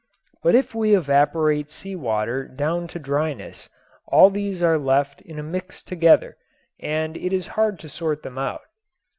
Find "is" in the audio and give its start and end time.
7.31-7.45